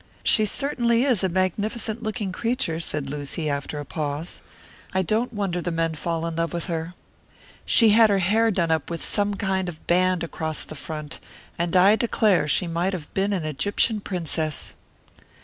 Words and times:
"She 0.23 0.45
certainly 0.47 1.03
is 1.03 1.23
a 1.23 1.29
magnificent 1.29 2.01
looking 2.01 2.31
creature," 2.31 2.79
said 2.79 3.07
Lucy, 3.07 3.47
after 3.47 3.77
a 3.77 3.85
pause. 3.85 4.41
"I 4.95 5.03
don't 5.03 5.31
wonder 5.31 5.61
the 5.61 5.69
men 5.69 5.93
fall 5.93 6.25
in 6.25 6.37
love 6.37 6.53
with 6.53 6.65
her. 6.65 6.95
She 7.67 7.89
had 7.89 8.09
her 8.09 8.17
hair 8.17 8.49
done 8.49 8.71
up 8.71 8.89
with 8.89 9.05
some 9.05 9.35
kind 9.35 9.69
of 9.69 9.77
a 9.77 9.81
band 9.81 10.23
across 10.23 10.63
the 10.63 10.73
front, 10.73 11.19
and 11.55 11.75
I 11.75 11.95
declare 11.97 12.47
she 12.47 12.65
might 12.65 12.93
have 12.93 13.13
been 13.13 13.31
an 13.31 13.45
Egyptian 13.45 14.01
princess." 14.01 14.73